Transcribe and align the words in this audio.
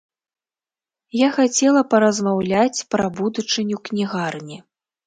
Я 1.19 1.29
хацела 1.35 1.85
паразмаўляць 1.91 2.85
пра 2.95 3.05
будучыню 3.21 3.77
кнігарні. 3.89 4.57